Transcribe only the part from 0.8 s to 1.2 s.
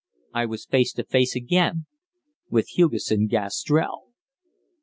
to